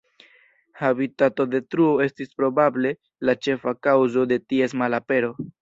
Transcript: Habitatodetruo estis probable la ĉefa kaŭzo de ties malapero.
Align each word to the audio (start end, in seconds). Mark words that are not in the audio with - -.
Habitatodetruo 0.85 1.91
estis 2.07 2.33
probable 2.41 2.95
la 3.31 3.39
ĉefa 3.45 3.77
kaŭzo 3.89 4.29
de 4.33 4.43
ties 4.51 4.79
malapero. 4.85 5.35